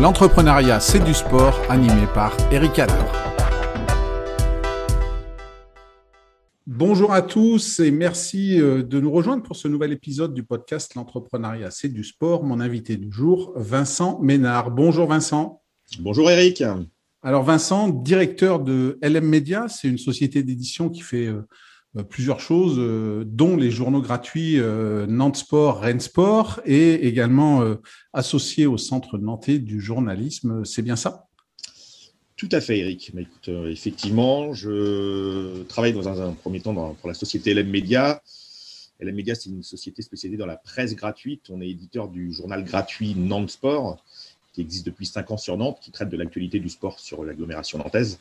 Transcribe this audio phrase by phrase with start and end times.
[0.00, 2.94] L'entrepreneuriat, c'est du sport, animé par Eric Adler.
[6.68, 10.94] Bonjour à tous et merci euh, de nous rejoindre pour ce nouvel épisode du podcast
[10.94, 12.44] L'entrepreneuriat, c'est du sport.
[12.44, 14.70] Mon invité du jour, Vincent Ménard.
[14.70, 15.62] Bonjour Vincent.
[15.98, 16.62] Bonjour Eric.
[17.20, 21.42] Alors Vincent, directeur de LM Media, c'est une société d'édition qui fait euh,
[22.02, 27.62] plusieurs choses, euh, dont les journaux gratuits euh, Nantes Sport, Rennes Sport, et également
[28.12, 30.64] associé au Centre nantais du journalisme.
[30.64, 31.26] C'est bien ça?
[32.36, 33.10] Tout à fait, Eric.
[33.14, 38.22] Mais écoute, effectivement, je travaille dans un, premier temps pour la société LM Media.
[39.00, 41.50] LM Media, c'est une société spécialisée dans la presse gratuite.
[41.50, 44.04] On est éditeur du journal gratuit Nantes Sport,
[44.52, 47.78] qui existe depuis cinq ans sur Nantes, qui traite de l'actualité du sport sur l'agglomération
[47.78, 48.18] nantaise.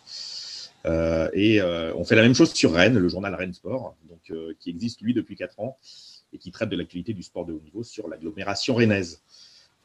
[0.87, 4.19] Euh, et euh, on fait la même chose sur Rennes, le journal Rennes Sport, donc,
[4.31, 5.77] euh, qui existe lui depuis 4 ans
[6.33, 9.21] et qui traite de l'actualité du sport de haut niveau sur l'agglomération rennaise.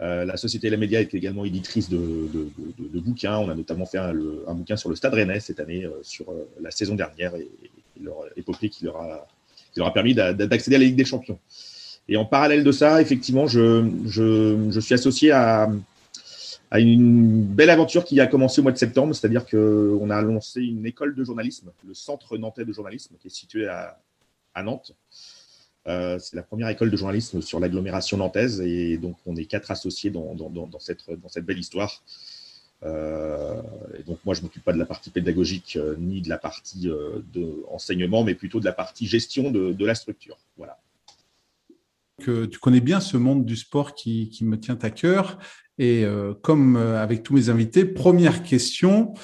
[0.01, 2.51] la société La Média est également éditrice de,
[3.01, 3.39] bouquins.
[3.39, 4.13] On a notamment fait un,
[4.55, 6.27] bouquin sur le Stade Rennais cette année, sur
[6.61, 7.49] la saison dernière et,
[8.01, 9.29] leur épopée qui leur a,
[9.73, 11.39] qui leur a permis d'accéder à la Ligue des Champions.
[12.09, 15.71] Et en parallèle de ça, effectivement, je, je suis associé à,
[16.73, 20.63] à une belle aventure qui a commencé au mois de septembre, c'est-à-dire qu'on a lancé
[20.63, 23.99] une école de journalisme, le Centre nantais de journalisme, qui est situé à,
[24.63, 24.93] Nantes.
[25.87, 29.71] Euh, c'est la première école de journalisme sur l'agglomération nantaise et donc on est quatre
[29.71, 30.35] associés dans,
[30.79, 32.03] cette, belle histoire.
[32.85, 33.61] Euh,
[33.99, 36.89] et donc moi je m'occupe pas de la partie pédagogique euh, ni de la partie
[36.89, 40.39] de enseignement, mais plutôt de la partie gestion de, la structure.
[40.57, 40.79] Voilà.
[42.19, 45.39] Tu connais bien ce monde du sport qui me tient à cœur.
[45.79, 49.15] Et euh, comme euh, avec tous mes invités, première question,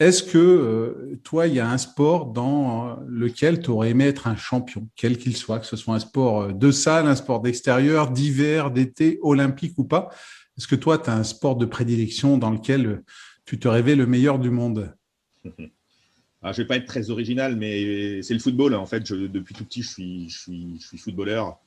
[0.00, 4.26] est-ce que euh, toi, il y a un sport dans lequel tu aurais aimé être
[4.26, 8.10] un champion, quel qu'il soit, que ce soit un sport de salle, un sport d'extérieur,
[8.10, 10.08] d'hiver, d'été, olympique ou pas?
[10.56, 13.02] Est-ce que toi, tu as un sport de prédilection dans lequel
[13.44, 14.94] tu te rêvais le meilleur du monde?
[16.40, 18.72] Ah, je ne vais pas être très original, mais c'est le football.
[18.76, 21.58] En fait, depuis tout petit, je suis footballeur.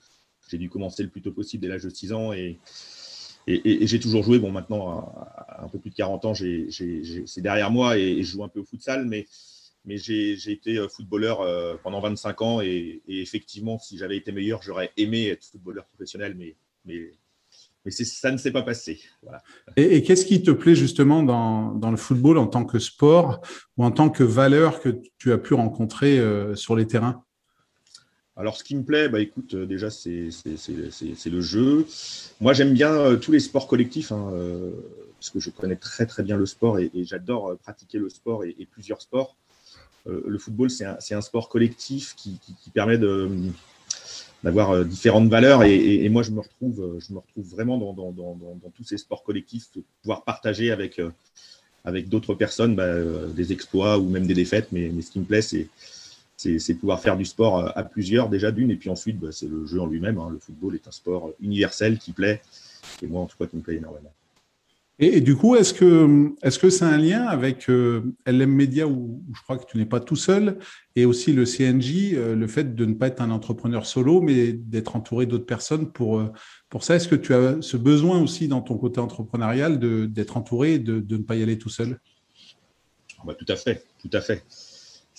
[0.50, 2.32] J'ai dû commencer le plus tôt possible dès l'âge de 6 ans.
[2.32, 2.58] Et,
[3.48, 4.40] et, j'ai toujours joué.
[4.40, 5.14] Bon, maintenant,
[5.60, 8.66] un peu plus de 40 ans, c'est derrière moi et, je joue un peu au
[8.66, 9.26] futsal, mais,
[9.86, 14.92] j'ai été euh, footballeur euh, pendant 25 ans et, effectivement, si j'avais été meilleur, j'aurais
[14.98, 16.56] aimé être footballeur professionnel, mais,
[17.90, 19.02] ça ne s'est pas passé.
[19.76, 23.42] Et, qu'est-ce qui te plaît justement dans, dans, le football en tant que sport
[23.78, 27.26] ou en tant que valeur que tu as pu rencontrer euh, sur les terrains?
[28.38, 31.86] Alors, ce qui me plaît, bah, écoute, euh, déjà, c'est le jeu.
[32.40, 34.72] Moi, j'aime bien euh, tous les sports collectifs, hein, euh,
[35.20, 38.68] parce que je connais très, très bien le sport et, j'adore pratiquer le sport et,
[38.72, 39.36] plusieurs sports.
[40.06, 42.40] le football, c'est un, sport collectif qui,
[42.74, 42.98] permet
[44.44, 48.98] d'avoir différentes valeurs et, moi, je me retrouve, je me retrouve vraiment dans, tous ces
[48.98, 49.68] sports collectifs,
[50.02, 51.00] pouvoir partager avec,
[51.84, 52.96] avec d'autres personnes bah,
[53.28, 54.70] des exploits ou même des défaites.
[54.72, 55.68] Mais, mais ce qui me plaît, c'est
[56.60, 59.48] c'est pouvoir faire du sport euh, à plusieurs déjà d'une, et puis ensuite bah, c'est
[59.48, 60.18] le jeu en lui-même.
[60.18, 60.30] Hein.
[60.32, 62.42] Le football est un sport universel qui plaît,
[63.02, 64.12] et moi en tout cas qui me plaît énormément.
[65.04, 69.24] Et, du coup, est-ce que est-ce que c'est un lien avec euh, LM Media où,
[69.34, 70.60] je crois que tu n'es pas tout seul,
[70.96, 74.54] et aussi le CNJ, euh, le fait de ne pas être un entrepreneur solo, mais
[74.54, 76.24] d'être entouré d'autres personnes pour
[76.70, 76.96] pour ça?
[76.96, 79.80] Est-ce que tu as ce besoin aussi dans ton côté entrepreneurial
[80.12, 82.00] d'être entouré, et de, de ne pas y aller tout seul?
[83.26, 84.44] Bah, Tout à fait, tout à fait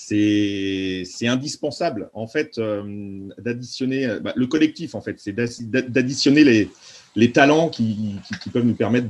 [0.05, 6.71] c'est indispensable en fait euh, d'additionner bah, le collectif en fait, c'est d'additionner les,
[7.15, 9.07] les, talents qui, qui, peuvent nous permettre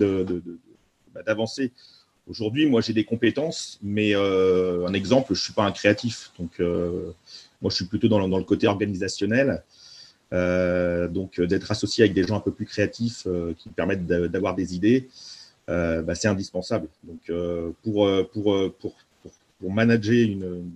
[1.14, 1.68] bah, d'avancer.
[1.68, 1.72] De,
[2.28, 6.60] Aujourd'hui, moi j'ai des compétences, mais euh, un exemple, je suis pas un créatif, donc
[6.60, 7.12] euh,
[7.60, 9.64] moi je suis plutôt dans, dans le côté organisationnel.
[10.30, 13.26] donc d'être associé avec des gens un peu plus créatifs
[13.58, 15.08] qui permettent d'avoir des idées,
[15.66, 16.86] bah, c'est indispensable.
[17.02, 17.22] Donc
[17.82, 18.94] pour, pour, pour
[19.62, 20.68] pour manager une,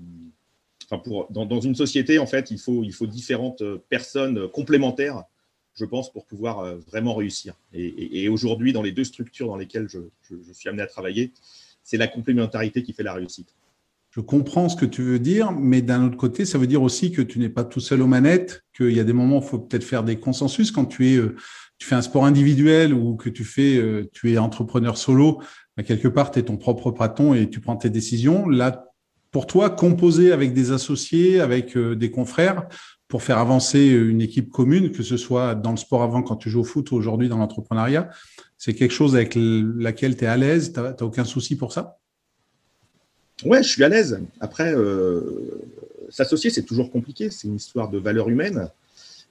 [0.85, 5.25] enfin pour, dans, une société, en fait, il faut, il faut différentes personnes complémentaires,
[5.75, 7.55] je pense, pour pouvoir euh, vraiment réussir.
[7.73, 9.99] Et, aujourd'hui, dans les deux structures dans lesquelles je,
[10.53, 11.33] suis amené à travailler,
[11.83, 13.49] c'est la complémentarité qui fait la réussite.
[14.10, 17.10] Je comprends ce que tu veux dire, mais d'un autre côté, ça veut dire aussi
[17.10, 19.47] que tu n'es pas tout seul aux manettes, qu'il y a des moments où il
[19.47, 21.34] faut peut-être faire des consensus quand tu es, euh,
[21.78, 25.43] tu fais un sport individuel ou que tu fais, euh, tu es entrepreneur solo.
[25.77, 28.49] Bah, quelque part, tu es ton propre patron et tu prends tes décisions.
[28.49, 28.85] Là,
[29.36, 32.66] pour toi, composer avec des associés, avec euh, des confrères,
[33.06, 36.48] pour faire avancer une équipe commune, que ce soit dans le sport avant quand tu
[36.48, 38.09] joues au foot ou aujourd'hui dans l'entrepreneuriat,
[38.56, 41.98] c'est quelque chose avec laquelle tu es à l'aise, tu n'as aucun souci pour ça?
[43.44, 44.22] Ouais, je suis à l'aise.
[44.41, 45.60] Après, euh,
[46.09, 47.28] s'associer, c'est toujours compliqué.
[47.28, 48.71] C'est une histoire de valeurs humaines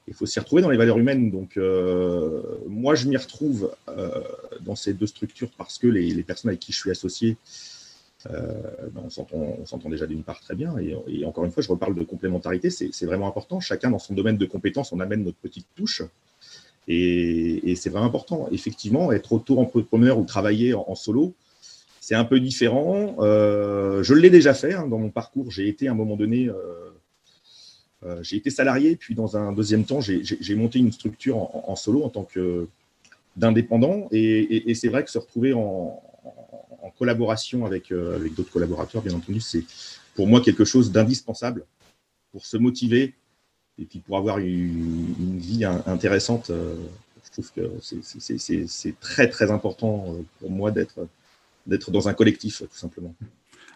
[0.07, 1.31] il faut s'y retrouver dans les valeurs humaines.
[1.31, 4.21] Donc, euh, moi, je m'y retrouve euh,
[4.61, 7.35] dans ces deux structures parce que les, personnes avec qui je suis associé, euh,
[8.29, 10.75] ben, on s'entend déjà d'une part très bien.
[10.79, 13.59] Et, encore une fois, je reparle de complémentarité, c'est vraiment important.
[13.59, 16.01] Chacun dans son domaine de compétences, on amène notre petite touche.
[16.87, 18.47] Et, c'est vraiment important.
[18.51, 21.33] Effectivement, être auto-entrepreneur ou travailler en, solo,
[22.01, 23.15] c'est un peu différent.
[23.19, 25.51] Euh, je l'ai déjà fait hein, dans mon parcours.
[25.51, 26.49] J'ai été à un moment donné
[28.05, 32.03] euh, j'ai été salarié, puis dans un deuxième temps, j'ai monté une structure en, solo
[32.03, 32.67] en tant que
[33.35, 34.07] d'indépendant.
[34.11, 36.01] Et, c'est vrai que se retrouver en,
[36.91, 39.63] collaboration avec, euh, avec d'autres collaborateurs, bien entendu, c'est
[40.15, 41.65] pour moi quelque chose d'indispensable
[42.31, 43.13] pour se motiver
[43.77, 46.49] et puis pour avoir une, vie intéressante.
[46.49, 46.75] Euh,
[47.23, 53.13] je trouve que c'est très, très important pour moi d'être dans un collectif, tout simplement.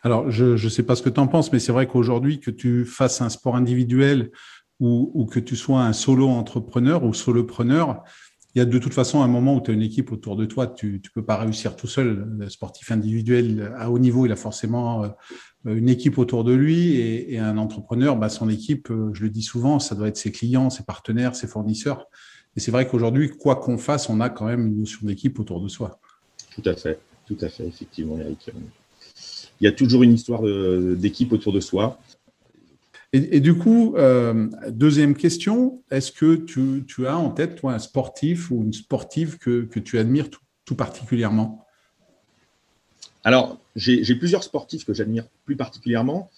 [0.04, 2.52] Alors, je ne sais pas ce que tu en penses, mais c'est vrai qu'aujourd'hui, que
[2.52, 4.32] tu fasses un sport individuel
[4.80, 8.04] ou, que tu sois un solo entrepreneur ou solopreneur,
[8.56, 10.46] il y a de toute façon un moment où tu as une équipe autour de
[10.46, 10.68] toi.
[10.68, 12.28] Tu ne peux pas réussir tout seul.
[12.38, 15.10] Le sportif individuel à haut niveau, il a forcément euh,
[15.66, 19.44] une équipe autour de lui et, un entrepreneur, bah, son équipe, euh, je le dis
[19.44, 22.08] souvent, ça doit être ses clients, ses partenaires, ses fournisseurs.
[22.56, 25.62] Et c'est vrai qu'aujourd'hui, quoi qu'on fasse, on a quand même une notion d'équipe autour
[25.62, 26.00] de soi.
[26.56, 28.52] Tout à fait, tout à fait, effectivement, Eric
[29.62, 30.42] il y a toujours une histoire
[30.96, 32.00] d'équipe autour de soi.
[33.12, 38.52] Et, du coup, euh, deuxième question, est-ce que tu, as en tête, toi, un sportif
[38.52, 41.66] ou une sportive que, tu admires tout, particulièrement?
[43.24, 46.30] Alors, j'ai plusieurs sportifs que j'admire plus particulièrement.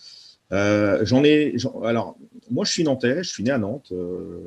[0.53, 1.55] Euh, j'en ai.
[1.83, 2.17] Alors,
[2.49, 3.91] moi, je suis nantais, je suis né à Nantes.
[3.91, 4.39] Euh,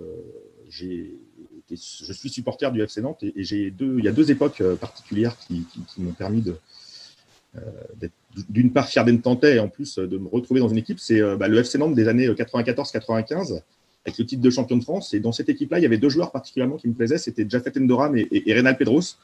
[0.71, 5.37] je suis supporter du FC Nantes et, j'ai deux, il y a deux époques particulières
[5.37, 5.67] qui
[5.99, 8.15] m'ont permis d'être
[8.49, 10.99] d'une part fier d'être tentais et en plus euh, de me retrouver dans une équipe,
[10.99, 13.59] c'est euh, bah, le FC Nantes des années 94-95 euh,
[14.07, 15.15] avec le titre de champion de France.
[15.15, 17.73] Et dans cette équipe-là, il y avait deux joueurs particulièrement qui me plaisaient, c'était Jafet
[17.79, 19.17] Endoram et, Renal Pedros.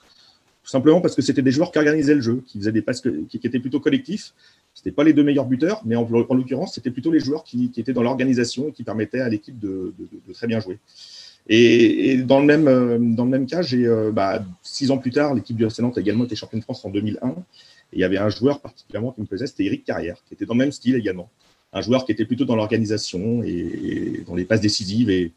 [0.63, 3.01] Tout simplement parce que c'était des joueurs qui organisaient le jeu, qui faisaient des passes
[3.01, 4.35] qui, étaient plutôt collectifs.
[4.75, 7.73] Ce n'étaient pas les deux meilleurs buteurs, mais en, l'occurrence, c'était plutôt les joueurs qui,
[7.77, 9.95] étaient dans l'organisation et qui permettaient à l'équipe de,
[10.35, 10.79] très bien jouer.
[11.49, 15.57] Et, dans, le même, dans le même cas, j'ai bah, six ans plus tard, l'équipe
[15.57, 17.35] du FC Nantes a également été champion de France en 2001
[17.93, 20.55] il y avait un joueur particulièrement qui me plaisait, c'était Eric Carrière, qui était dans
[20.55, 21.31] le même style également.
[21.73, 25.33] Un joueur qui était plutôt dans l'organisation et, dans les passes décisives et,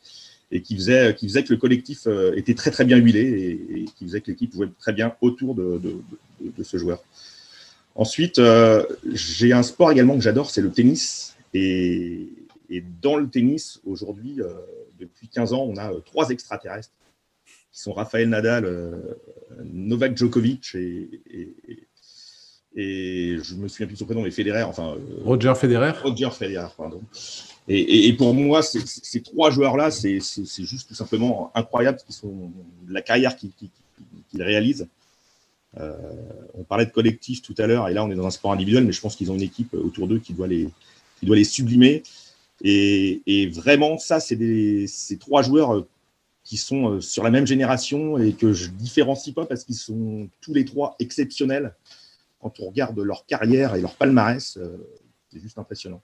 [0.63, 4.05] qui, faisait, qui faisait que le collectif euh, était très très bien huilé et, qui
[4.05, 5.79] faisait que l'équipe jouait très bien autour de,
[6.61, 7.03] ce joueur.
[7.95, 8.83] Ensuite, euh,
[9.13, 11.35] j'ai un sport également que j'adore, c'est le tennis.
[11.53, 12.29] Et,
[13.03, 14.49] dans le tennis, aujourd'hui, euh,
[14.99, 16.93] depuis 15 ans, on a trois extraterrestres
[17.71, 18.67] qui sont Raphaël Nadal,
[19.63, 21.21] Novak Djokovic et
[22.75, 24.95] je me souviens plus de son prénom, mais Federer, enfin.
[24.95, 25.91] Euh, Roger Federer.
[26.01, 27.01] Roger Federer, pardon.
[27.67, 30.19] Et, et, pour moi, ces trois joueurs-là, c'est
[30.65, 32.51] juste tout simplement incroyable ce sont
[32.89, 34.87] la carrière qu'ils réalisent.
[35.79, 35.95] Euh,
[36.55, 38.83] on parlait de collectif tout à l'heure, et là on est dans un sport individuel,
[38.83, 40.69] mais je pense qu'ils ont une équipe autour d'eux qui doit les,
[41.19, 42.03] qui doit les sublimer.
[42.63, 45.87] Et, et vraiment, ça, c'est ces trois joueurs euh,
[46.43, 50.53] qui sont sur la même génération et que je différencie pas parce qu'ils sont tous
[50.53, 51.73] les trois exceptionnels
[52.43, 54.77] quand on regarde leur carrière et leur palmarès, euh,
[55.31, 56.03] c'est juste impressionnant.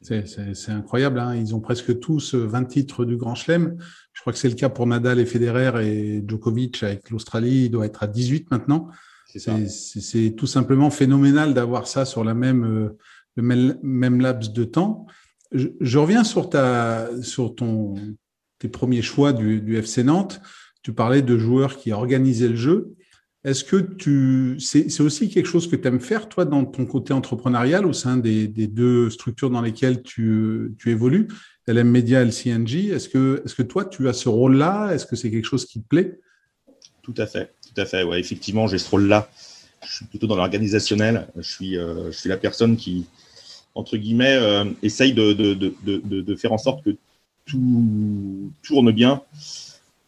[0.00, 1.20] C'est incroyable.
[1.20, 1.36] Hein.
[1.36, 3.76] Ils ont presque tous 20 titres du Grand Chelem.
[4.12, 7.66] Je crois que c'est le cas pour Nadal et Federer et Djokovic avec l'Australie.
[7.66, 8.88] Il doit être à 18 maintenant.
[9.28, 12.98] C'est tout simplement phénoménal d'avoir ça sur la même, euh,
[13.36, 15.06] le même, laps de temps.
[15.52, 17.94] Je, reviens sur, ta, sur ton,
[18.58, 20.40] tes premiers choix du, du FC Nantes.
[20.82, 22.96] Tu parlais de joueurs qui organisaient le jeu.
[23.44, 27.12] Est-ce que tu, c'est aussi quelque chose que tu aimes faire, toi, dans ton côté
[27.12, 31.26] entrepreneurial, au sein des, deux structures dans lesquelles tu, évolues,
[31.66, 34.92] LM Media et LCNJ Est-ce que, toi, tu as ce rôle-là?
[34.92, 36.20] Est-ce que c'est quelque chose qui te plaît?
[37.02, 38.06] Tout à fait, tout à fait.
[38.16, 39.28] Effectivement, j'ai ce rôle-là.
[39.84, 41.26] Je suis plutôt dans l'organisationnel.
[41.36, 43.06] Je suis, euh, la personne qui,
[43.74, 46.96] entre guillemets, euh, essaye de, faire en sorte que
[47.44, 49.20] tout tourne bien.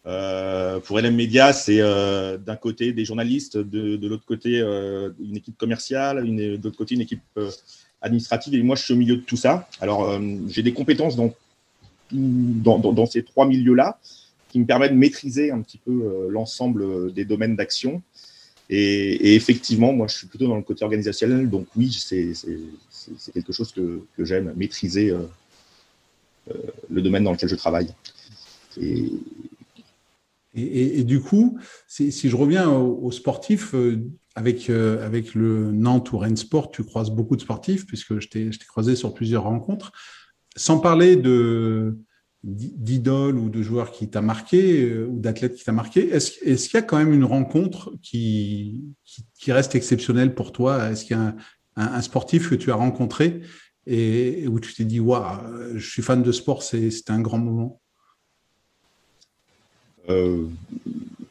[0.07, 5.11] Euh, pour LM Media, c'est euh, d'un côté des journalistes, de, de l'autre côté euh,
[5.19, 7.51] une équipe commerciale, une, de l'autre côté une équipe euh,
[8.03, 8.55] administrative.
[8.55, 9.69] Et moi, je suis au milieu de tout ça.
[9.81, 11.33] Alors, euh, j'ai des compétences dans,
[12.13, 13.99] dans, dans, dans ces trois milieux-là
[14.51, 18.03] qui me permettent de maîtriser un petit peu l'ensemble des domaines d'action.
[18.71, 21.51] Et, et, effectivement, moi, je suis plutôt dans le côté organisationnel.
[21.51, 22.33] Donc, oui, c'est
[23.33, 25.13] quelque chose que, que j'aime, maîtriser
[26.89, 27.89] le domaine dans lequel je travaille.
[28.81, 29.11] Et,
[30.57, 31.59] et, du coup,
[31.89, 36.85] si, je reviens aux, sportifs, euh, avec, euh, avec le Nantes ou Rennes Sport, tu
[36.85, 39.91] croises beaucoup de sportifs, puisque je t'ai croisé sur plusieurs rencontres.
[40.57, 41.99] Sans parler de,
[42.45, 46.11] d'idoles ou de joueurs qui t'a marqué euh, ou d'athlètes qui t'a marqué.
[46.11, 48.85] Est-ce qu'il y a quand même une rencontre qui,
[49.35, 50.91] qui, reste exceptionnelle pour toi?
[50.91, 51.35] Est-ce qu'il y a
[51.77, 53.41] un, sportif que tu as rencontré
[53.87, 57.81] et, où tu t'es dit, waouh, je suis fan de sport, c'était un grand moment?
[60.09, 60.47] Euh,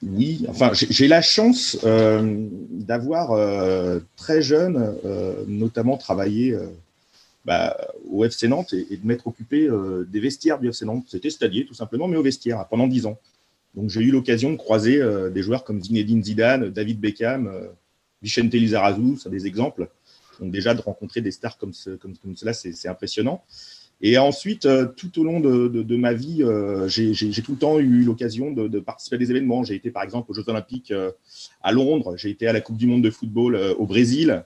[0.01, 3.38] oui, enfin, j'ai la chance euh, d'avoir
[4.15, 4.96] très jeune,
[5.48, 6.58] notamment travaillé
[7.46, 7.75] bah,
[8.10, 11.06] au FC Nantes et, de m'être occupé euh, des vestiaires du FC Nantes.
[11.08, 13.20] C'était stadier tout simplement, mais au vestiaire pendant dix ans.
[13.75, 17.68] Donc j'ai eu l'occasion de croiser euh, des joueurs comme Zinedine Zidane, David Beckham, euh,
[18.22, 19.89] Vicente Lizarazu, c'est des exemples.
[20.39, 23.44] Donc déjà de rencontrer des stars comme cela, c'est impressionnant.
[24.05, 24.67] Et ensuite,
[24.98, 26.43] tout au long de, ma vie,
[26.88, 29.63] j'ai tout le temps eu l'occasion de, participer à des événements.
[29.63, 30.93] J'ai été par exemple aux Jeux Olympiques
[31.63, 34.43] à Londres, j'ai été à la Coupe du Monde de football au Brésil,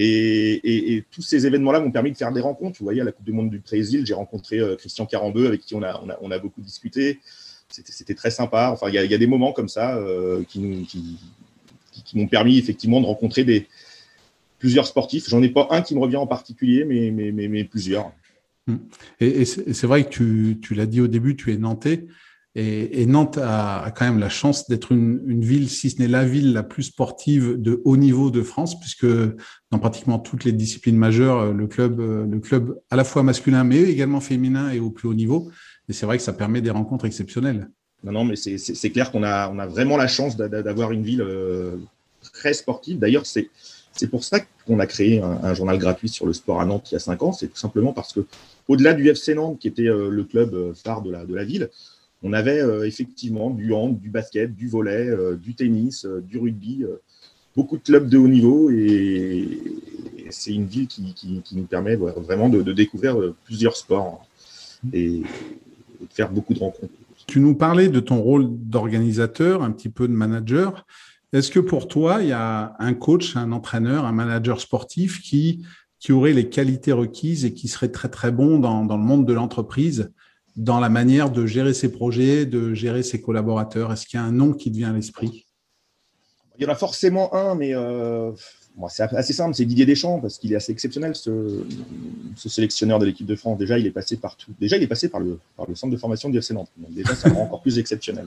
[0.00, 2.78] et, tous ces événements-là m'ont permis de faire des rencontres.
[2.78, 5.62] Vous voyez, à la Coupe du Monde du Brésil, j'ai rencontré euh, Christian Carambeu, avec
[5.62, 7.18] qui on a, beaucoup discuté.
[7.68, 8.70] C'était très sympa.
[8.72, 11.18] Enfin, il y, a des moments comme ça euh, qui,
[12.14, 13.66] m'ont permis effectivement de rencontrer
[14.58, 15.28] plusieurs sportifs.
[15.28, 18.12] J'en ai pas un qui me revient en particulier, mais, plusieurs.
[19.20, 22.06] Et, c'est vrai que tu, l'as dit au début, tu es nantais.
[22.54, 26.52] Et, Nantes a, quand même la chance d'être une, ville, si ce n'est la ville
[26.52, 29.06] la plus sportive de haut niveau de France, puisque
[29.70, 33.82] dans pratiquement toutes les disciplines majeures, le club, le club à la fois masculin, mais
[33.82, 35.50] également féminin et au plus haut niveau.
[35.88, 37.70] Et c'est vrai que ça permet des rencontres exceptionnelles.
[38.04, 41.76] Non, non, mais c'est clair qu'on a, vraiment la chance d'avoir une ville euh,
[42.32, 42.98] très sportive.
[42.98, 43.50] D'ailleurs, c'est
[44.10, 46.96] pour ça qu'on a créé un, journal gratuit sur le sport à Nantes il y
[46.96, 47.32] a cinq ans.
[47.32, 48.24] C'est tout simplement parce que,
[48.68, 51.70] au-delà du FC Nantes, qui était euh, le club euh, phare de la, de ville,
[52.22, 55.08] on avait euh, effectivement du hand, du basket, du volet,
[55.40, 56.84] du tennis, du rugby,
[57.56, 59.48] beaucoup de clubs de haut niveau et,
[60.30, 64.26] c'est une ville qui, nous permet vraiment de, découvrir plusieurs sports
[64.92, 65.22] et,
[66.00, 66.92] de faire beaucoup de rencontres.
[67.26, 70.84] Tu nous parlais de ton rôle d'organisateur, un petit peu de manager.
[71.32, 75.64] Est-ce que pour toi, il y a un coach, un entraîneur, un manager sportif qui,
[76.00, 79.26] qui aurait les qualités requises et qui serait très très bon dans, dans le monde
[79.26, 80.12] de l'entreprise
[80.58, 84.26] dans la manière de gérer ses projets, de gérer ses collaborateurs Est-ce qu'il y a
[84.26, 85.46] un nom qui te vient à l'esprit?
[86.58, 88.32] Il y en a forcément un, mais euh,
[88.88, 91.64] c'est assez simple, c'est Didier Deschamps, parce qu'il est assez exceptionnel, ce,
[92.36, 93.56] sélectionneur de l'équipe de France.
[93.56, 94.52] Déjà, il est passé partout.
[94.60, 96.70] Déjà, il est passé par le, par le centre de formation du FC Nantes.
[96.76, 98.26] Donc déjà, ça rend encore plus exceptionnel.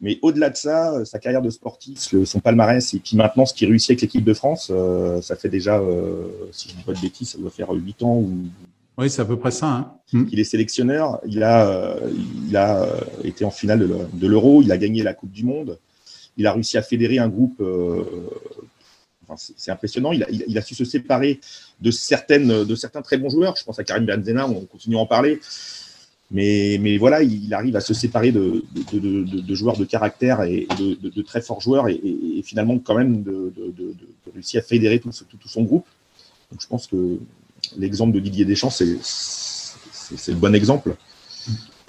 [0.00, 3.68] Mais au-delà de ça, sa carrière de sportif, son palmarès, et puis maintenant ce qu'il
[3.68, 6.92] réussit avec l'équipe de France, euh, ça fait déjà, euh, si je ne dis pas
[6.92, 8.30] de bêtises, ça doit faire 8 ans ou
[8.96, 9.66] oui, c'est à peu près ça.
[9.66, 10.26] Hein.
[10.30, 11.20] Il est sélectionneur.
[11.26, 12.10] Il a, euh,
[12.48, 14.62] il a euh, été en finale de l'Euro.
[14.62, 15.78] Il a gagné la Coupe du Monde.
[16.36, 17.60] Il a réussi à fédérer un groupe.
[17.60, 18.04] Euh,
[19.36, 20.12] c'est impressionnant.
[20.12, 21.40] Il a, il a, su se séparer
[21.80, 23.56] de, certaines, de certains très bons joueurs.
[23.56, 24.46] Je pense à Karim Benzema.
[24.46, 25.40] On continue à en parler.
[26.30, 30.66] Mais, mais voilà, il arrive à se séparer de, de, de joueurs de caractère et
[30.78, 32.00] de, très forts joueurs et,
[32.42, 33.52] finalement quand même de,
[34.32, 35.86] réussir à fédérer tout, son groupe.
[36.50, 37.18] Donc je pense que
[37.76, 40.96] l'exemple de Didier Deschamps, c'est le bon exemple.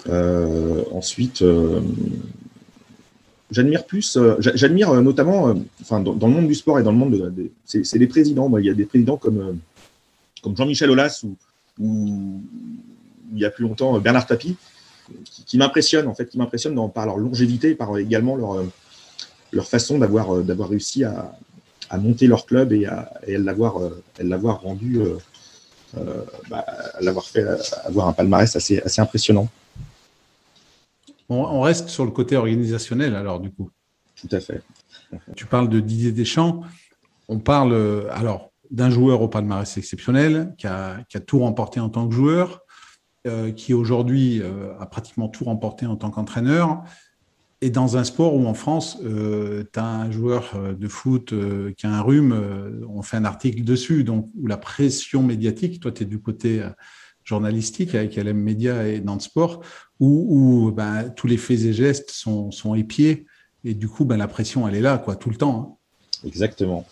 [0.08, 1.80] Euh, ensuite, euh,
[3.50, 7.12] j'admire plus, euh, j'admire notamment, enfin, dans, le monde du sport et dans le monde
[7.34, 8.48] de, c'est les présidents.
[8.48, 9.58] Moi, il y a des présidents comme,
[10.42, 11.24] comme Jean-Michel Aulas
[11.80, 12.40] ou,
[13.32, 14.56] il y a plus longtemps Bernard Tapie,
[15.24, 18.64] qui, m'impressionnent en fait, qui m'impressionnent par leur longévité, par également leur,
[19.52, 21.36] leur façon d'avoir d'avoir réussi à,
[21.90, 25.00] à, monter leur club et à, et l'avoir rendu
[25.96, 26.64] euh, bah,
[27.00, 27.44] l'avoir fait
[27.84, 29.48] avoir un palmarès assez, assez impressionnant.
[31.28, 33.70] On, reste sur le côté organisationnel alors du coup.
[34.20, 34.62] Tout à fait.
[35.34, 36.62] Tu parles de Didier Deschamps.
[37.28, 41.88] On parle alors d'un joueur au palmarès exceptionnel qui a, qui a, tout remporté en
[41.88, 42.65] tant que joueur, euh,
[43.56, 46.84] qui aujourd'hui euh, a pratiquement tout remporté en tant qu'entraîneur,
[47.62, 51.32] et dans un sport où en France, euh, tu as un joueur euh, de foot
[51.32, 55.80] euh, qui a un rhume, on fait un article dessus, donc où la pression médiatique,
[55.80, 56.62] toi tu es du côté
[57.24, 59.62] journalistique avec LM Média et Nantes Sport,
[60.00, 63.26] où, ben, tous les faits et gestes sont, sont épiés,
[63.64, 65.78] et du coup ben, la pression elle est là quoi, tout le temps.
[66.22, 66.26] Hein.
[66.26, 66.86] Exactement.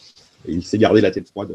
[0.46, 1.52] Et il s'est gardé la tête froide.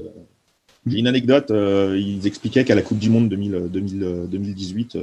[0.87, 4.97] J'ai une anecdote, ils expliquaient qu'à la Coupe du Monde 2018,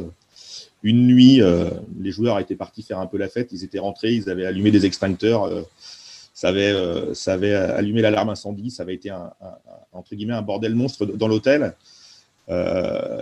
[0.82, 1.68] une nuit, euh,
[2.00, 4.70] les joueurs étaient partis faire un peu la fête, ils étaient rentrés, ils avaient allumé
[4.70, 5.62] des extincteurs, euh,
[6.32, 9.32] ça, avait, euh, allumé l'alarme incendie, ça avait été un,
[9.92, 11.74] entre bordel monstre dans l'hôtel.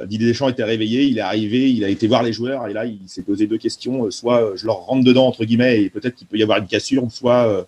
[0.07, 2.85] Didier Deschamps était réveillé, il est arrivé, il a été voir les joueurs et là
[2.85, 4.11] il s'est posé deux questions.
[4.11, 7.11] Soit je leur rentre dedans entre guillemets et peut-être qu'il peut y avoir une cassure,
[7.11, 7.67] soit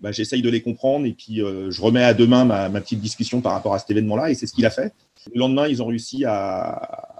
[0.00, 3.40] bah, j'essaye de les comprendre et puis je remets à demain ma, ma, petite discussion
[3.40, 4.92] par rapport à cet événement-là et c'est ce qu'il a fait.
[5.34, 7.10] Le lendemain ils ont réussi à,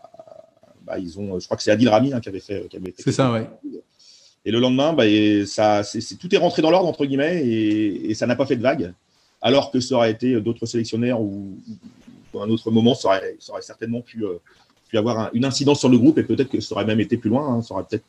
[0.90, 2.68] bah, ils ont, je crois que c'est Adil Rami hein, qui avait fait.
[2.98, 3.48] c'est ça, ouais.
[4.44, 5.04] Et le lendemain, bah,
[5.46, 5.82] ça,
[6.18, 8.92] tout est rentré dans l'ordre, entre guillemets, et, ça n'a pas fait de vague.
[9.40, 11.56] Alors que ça aurait été d'autres sélectionnaires ou,
[12.34, 14.40] à un autre moment, ça aurait, certainement pu, euh,
[14.88, 17.30] pu avoir une incidence sur le groupe et peut-être que ça aurait même été plus
[17.30, 17.46] loin.
[17.46, 17.62] Hein.
[17.62, 18.04] ça aurait peut-être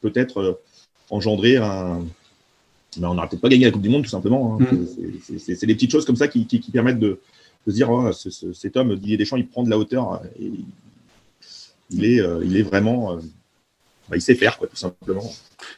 [0.00, 0.60] peut-être euh,
[1.10, 2.04] engendré un.
[2.96, 4.58] Ben, on n'aurait peut-être pas gagné la Coupe du Monde, tout simplement.
[4.60, 4.66] Hein.
[4.72, 5.38] Mm.
[5.38, 7.20] C'est des petites choses comme ça qui, permettent de,
[7.66, 10.22] se dire oh, cet homme, Didier Deschamps, il prend de la hauteur.
[10.38, 10.50] Et
[11.90, 13.18] il, est, euh, il est vraiment
[14.10, 15.22] bah, il sait faire, quoi, tout simplement.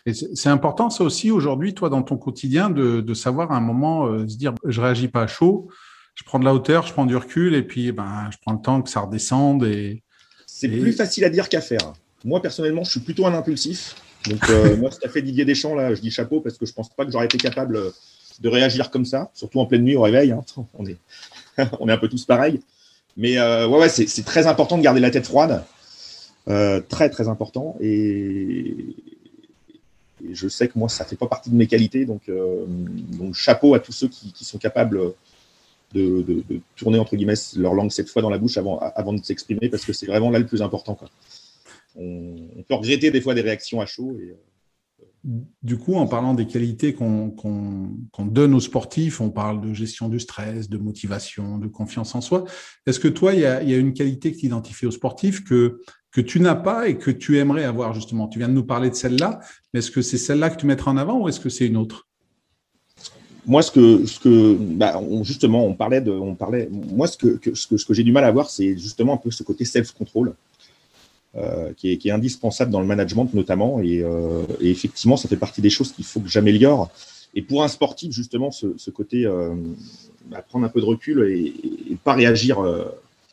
[0.07, 4.27] c'est important, ça aussi, aujourd'hui, toi, dans ton quotidien, de, savoir à un moment euh,
[4.27, 5.69] se dire je réagis pas à chaud,
[6.15, 8.63] je prends de la hauteur, je prends du recul, et puis ben, je prends le
[8.63, 9.65] temps que ça redescende.
[9.65, 10.03] Et,
[10.47, 11.93] c'est plus facile à dire qu'à faire.
[12.25, 13.97] Moi, personnellement, je suis plutôt un impulsif.
[14.29, 16.73] Donc, euh, moi, ce qu'a fait Didier Deschamps, là, je dis chapeau parce que je
[16.73, 17.93] pense pas que j'aurais été capable
[18.41, 20.33] de réagir comme ça, surtout en pleine nuit au réveil.
[20.33, 20.45] Hein.
[20.75, 20.97] On, est,
[21.81, 22.61] on est un peu tous pareils.
[23.17, 25.65] Mais euh, ouais, ouais c'est très important de garder la tête froide.
[26.49, 28.97] Euh, très très important et,
[30.33, 32.67] je sais que moi ça fait pas partie de mes qualités donc, euh,
[33.33, 35.15] chapeau à tous ceux qui, sont capables
[35.95, 36.43] de,
[36.75, 39.93] tourner entre guillemets leur langue cette fois dans la bouche avant, de s'exprimer parce que
[39.93, 40.99] c'est vraiment là le plus important.
[41.97, 44.35] On, peut regretter des fois des réactions à chaud et,
[45.63, 47.33] du coup, en parlant des qualités qu'on
[48.19, 52.45] donne aux sportifs, on parle de gestion du stress, de motivation, de confiance en soi.
[52.87, 55.81] Est-ce que toi, il y, a, une qualité que tu identifies aux sportifs que,
[56.11, 58.27] que tu n'as pas et que tu aimerais avoir justement?
[58.27, 59.39] Tu viens de nous parler de celle-là,
[59.73, 61.77] mais est-ce que c'est celle-là que tu mettras en avant ou est-ce que c'est une
[61.77, 62.09] autre?
[63.47, 67.39] Moi, ce que, ce que bah, justement, on parlait de, on parlait, moi, ce que,
[67.55, 69.65] ce que, ce que j'ai du mal à voir, c'est justement un peu ce côté
[69.65, 70.35] self-control.
[71.35, 73.81] Euh, qui, est, indispensable dans le management notamment.
[73.83, 76.91] Euh, et, effectivement, ça fait partie des choses qu'il faut que j'améliore.
[77.35, 79.55] Et pour un sportif, justement, ce, côté euh,
[80.27, 81.55] bah, prendre un peu de recul et,
[81.91, 82.59] ne pas réagir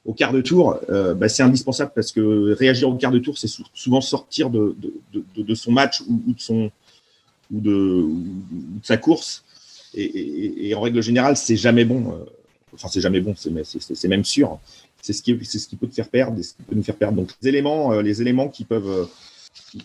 [0.06, 3.52] au quart de tour, bah, c'est indispensable parce que réagir au quart de tour, c'est
[3.74, 4.74] souvent sortir de,
[5.54, 6.72] son match ou, de son
[7.52, 8.06] ou de,
[8.82, 9.44] sa course.
[9.94, 12.18] Et, en règle générale, c'est jamais bon.
[12.74, 14.58] Enfin, c'est jamais bon, c'est même sûr
[15.02, 16.96] c'est ce qui c'est ce qui peut te faire perdre, ce qui peut nous faire
[16.96, 17.18] perdre.
[17.18, 19.06] Donc les éléments, euh, les éléments qui peuvent euh,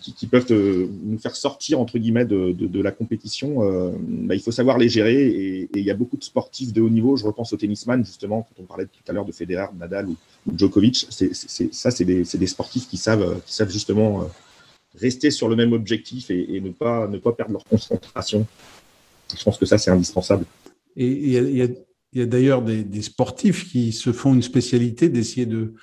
[0.02, 4.52] qui, peuvent nous faire sortir entre guillemets de, de, la compétition, euh, bah, il faut
[4.52, 5.26] savoir les gérer.
[5.26, 7.16] Et, il y a beaucoup de sportifs de haut niveau.
[7.16, 10.16] Je repense au tennisman justement quand on parlait tout à l'heure de Federer, Nadal ou,
[10.56, 11.06] Djokovic.
[11.10, 14.28] C'est, ça, c'est des, des, sportifs qui savent qui savent justement
[14.96, 18.46] rester sur le même objectif et, ne pas ne pas perdre leur concentration.
[19.36, 20.44] Je pense que ça c'est indispensable.
[20.96, 21.68] Et il y a
[22.14, 25.74] il y a d'ailleurs des, sportifs qui se font une spécialité d'essayer de,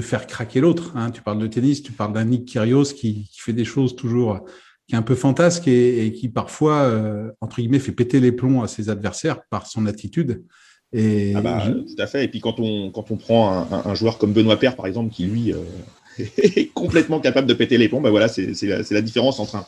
[0.00, 0.92] faire craquer l'autre.
[0.94, 1.10] Hein.
[1.10, 4.44] Tu parles de tennis, tu parles d'un Nick Kyrgios qui, fait des choses toujours
[4.86, 8.62] qui est un peu fantasque et, qui parfois, euh, entre guillemets, fait péter les plombs
[8.62, 10.44] à ses adversaires par son attitude.
[10.92, 12.24] Et ah bah, Tout à fait.
[12.24, 15.26] Et puis quand on, quand on prend un, joueur comme Benoît Père, par exemple, qui
[15.26, 15.58] lui euh,
[16.18, 19.66] est complètement capable de péter les plombs, bah voilà, c'est la, différence entre un,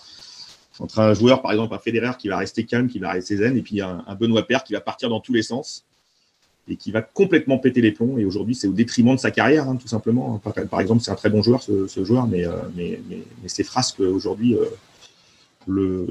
[0.78, 3.56] entre un joueur, par exemple, un Federer qui va rester calme, qui va rester zen,
[3.56, 5.84] et puis un, un Benoît Père qui va partir dans tous les sens
[6.68, 8.18] et qui va complètement péter les plombs.
[8.18, 10.38] Et aujourd'hui, c'est au détriment de sa carrière, hein, tout simplement.
[10.38, 14.64] Par, exemple, c'est un très bon joueur, ce, joueur, mais, euh, mais, frasques aujourd'hui euh,
[15.66, 16.06] le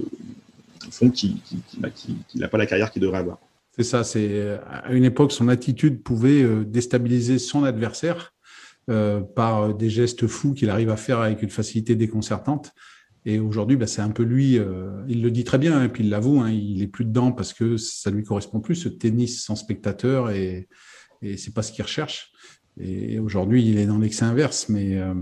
[0.90, 1.38] font qu'il
[1.78, 1.90] bah,
[2.36, 3.38] n'a pas la carrière qu'il devrait avoir.
[3.76, 4.04] C'est ça.
[4.04, 8.34] C'est à une époque, son attitude pouvait euh, déstabiliser son adversaire
[9.36, 12.74] par des gestes fous qu'il arrive à faire avec une facilité déconcertante.
[13.26, 16.04] Et aujourd'hui, bah, c'est un peu lui, euh, il le dit très bien, et puis
[16.04, 19.44] il l'avoue, hein, il est plus dedans parce que ça lui correspond plus, ce tennis
[19.44, 20.68] sans spectateur, et,
[21.22, 22.32] et c'est pas ce qu'il recherche.
[22.80, 25.14] Et aujourd'hui, il est dans l'excès inverse, mais, euh,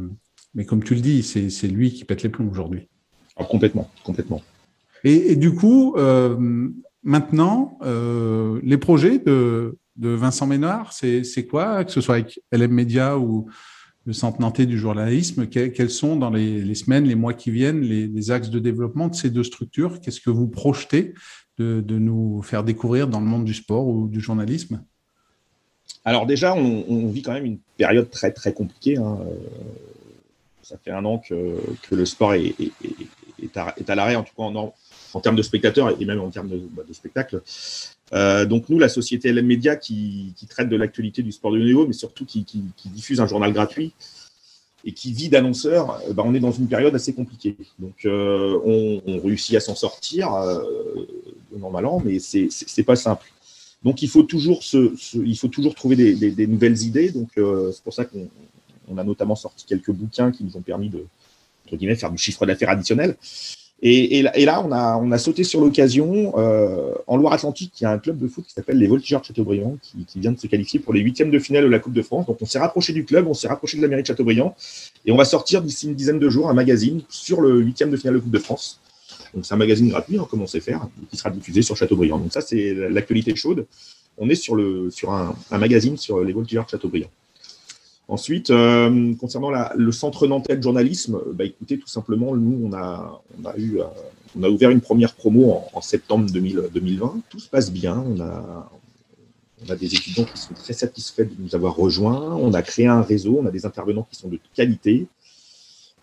[0.53, 2.88] mais comme tu le dis, c'est lui qui pète les plombs aujourd'hui.
[3.35, 4.41] Ah, complètement, complètement.
[5.03, 6.69] Et, et du coup, euh,
[7.03, 7.79] maintenant,
[8.63, 13.49] les projets de, de Vincent Ménard, c'est quoi, que ce soit avec LM Media ou
[14.13, 15.48] Centre nantais du journalisme.
[15.48, 19.30] quels sont dans les, semaines, les mois qui viennent les, axes de développement de ces
[19.30, 20.00] deux structures?
[20.02, 21.13] Qu'est-ce que vous projetez
[21.58, 24.84] de, nous faire découvrir dans le monde du sport ou du journalisme?
[26.06, 28.98] Alors déjà, on, vit quand même une période très très compliquée.
[28.98, 29.19] Hein.
[30.62, 31.60] Ça fait un an que,
[31.91, 32.54] le sport est,
[33.56, 36.84] à, l'arrêt, en tout cas en, termes de spectateurs et même en termes de, bah,
[36.88, 37.41] de spectacles.
[38.13, 41.86] Euh, donc nous, la société LM Media qui, traite de l'actualité du sport de niveau,
[41.86, 42.45] mais surtout qui,
[42.86, 43.93] diffuse un journal gratuit
[44.86, 47.56] et qui vit d'annonceurs, euh, bah, on est dans une période assez compliquée.
[47.80, 50.32] Donc euh, on, réussit à s'en sortir
[51.56, 53.32] normalement, mais c'est n'est pas simple.
[53.84, 54.62] Donc il faut toujours,
[55.13, 57.12] il faut toujours trouver des, nouvelles idées.
[57.12, 61.06] Donc c'est pour ça qu'on a notamment sorti quelques bouquins qui nous ont permis de,
[61.95, 63.15] faire du chiffre d'affaires additionnel.
[63.82, 66.34] Et, là, on a, on a sauté sur l'occasion.
[66.38, 69.26] Euh, en Loire-Atlantique, il y a un club de foot qui s'appelle les Voltigeurs de
[69.26, 72.02] Châteaubriand qui, vient de se qualifier pour les huitièmes de finale de la Coupe de
[72.02, 72.26] France.
[72.26, 74.54] Donc, on s'est rapproché du club, on s'est rapproché de la mairie de Châteaubriand.
[75.06, 77.96] Et on va sortir d'ici une dizaine de jours un magazine sur le huitième de
[77.96, 78.82] finale de Coupe de France.
[79.34, 82.18] Donc, c'est un magazine gratuit, hein, comme on sait faire, qui sera diffusé sur Châteaubriand.
[82.18, 83.65] Donc, ça, c'est l'actualité chaude.
[84.18, 87.10] On est sur, le, sur un, un magazine sur les Voltigeurs de Châteaubriand.
[88.10, 93.22] Ensuite, euh, concernant le centre nantais de journalisme, bah, écoutez, tout simplement, nous, on a,
[93.39, 93.84] on a, eu, euh,
[94.38, 97.22] on a ouvert une première promo en, septembre 2020.
[97.30, 98.04] Tout se passe bien.
[98.08, 98.72] On a,
[99.63, 102.36] on a des étudiants qui sont très satisfaits de nous avoir rejoints.
[102.36, 103.38] On a créé un réseau.
[103.43, 105.06] On a des intervenants qui sont de qualité.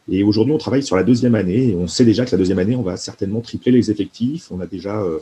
[0.08, 1.70] Et aujourd'hui, on travaille sur la deuxième année.
[1.70, 4.52] Et on sait déjà que la deuxième année, on va certainement tripler les effectifs.
[4.52, 5.18] On a déjà euh,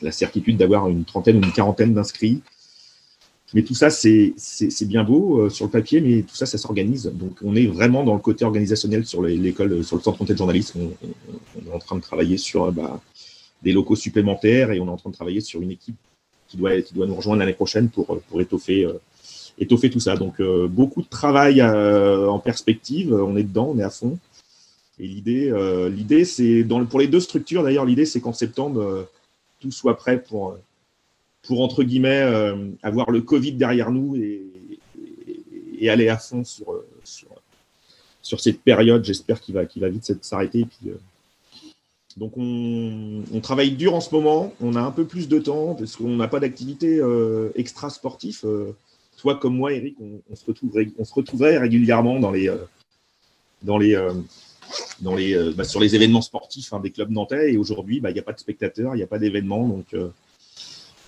[0.00, 2.42] la certitude d'avoir une trentaine ou une quarantaine d'inscrits.
[3.54, 4.34] Mais tout ça, c'est
[4.86, 7.12] bien beau euh, sur le papier, mais tout ça, ça s'organise.
[7.14, 10.80] Donc, on est vraiment dans le côté organisationnel sur l'école, sur le centre de journalisme.
[10.80, 11.08] On,
[11.58, 13.00] on, est en train de travailler sur euh, bah,
[13.62, 15.96] des locaux supplémentaires et on est en train de travailler sur une équipe
[16.48, 18.94] qui doit, qui doit nous rejoindre l'année prochaine pour, pour étoffer, euh,
[19.66, 20.16] tout ça.
[20.16, 23.12] Donc, beaucoup de travail en perspective.
[23.12, 24.18] On est dedans, on est à fond.
[24.98, 29.06] Et l'idée, c'est pour les deux structures, d'ailleurs, l'idée, c'est qu'en septembre,
[29.60, 30.56] tout soit prêt pour
[31.42, 34.48] pour, entre guillemets, euh, avoir le Covid derrière nous et,
[35.88, 37.26] aller à fond sur, sur,
[38.22, 39.04] sur cette période.
[39.04, 40.64] J'espère qu'il va, va vite s'arrêter.
[40.86, 40.92] Euh,
[42.16, 44.54] donc, on, travaille dur en ce moment.
[44.60, 48.44] On a un peu plus de temps parce qu'on n'a pas d'activité euh, extra sportif.
[49.16, 52.48] toi, comme moi, Eric, on, se retrouverait, on se régulièrement dans les,
[53.62, 54.00] dans les,
[55.00, 57.54] dans les, bah, sur les événements sportifs hein, des clubs nantais.
[57.54, 59.66] Et aujourd'hui, bah, il n'y a pas de spectateurs, il n'y a pas d'événements.
[59.66, 59.96] Donc,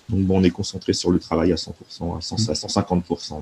[0.09, 1.71] donc, bon, on est concentré sur le travail à 100%,
[2.15, 3.41] à, 150%.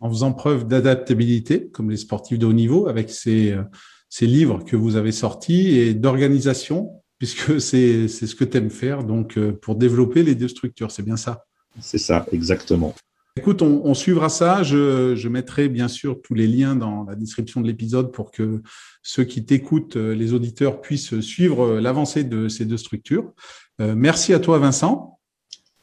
[0.00, 3.62] En faisant preuve d'adaptabilité, comme les sportifs de haut niveau, avec ces, euh,
[4.08, 9.04] ces livres que vous avez sortis et d'organisation, puisque c'est ce que tu aimes faire,
[9.04, 11.44] donc euh, pour développer les deux structures, c'est bien ça
[11.80, 12.94] C'est ça, exactement.
[13.36, 14.62] Écoute, on, suivra ça.
[14.62, 18.62] Je, je, mettrai bien sûr tous les liens dans la description de l'épisode pour que
[19.02, 23.32] ceux qui t'écoutent, euh, les auditeurs, puissent suivre l'avancée de ces deux structures.
[23.80, 25.13] merci à toi, Vincent.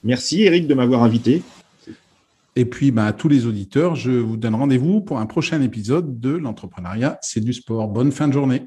[0.03, 1.43] Merci Eric de m'avoir invité.
[2.55, 6.19] Et puis bah, à tous les auditeurs, je vous donne rendez-vous pour un prochain épisode
[6.19, 7.87] de l'entrepreneuriat, c'est du sport.
[7.87, 8.63] Bonne fin de journée.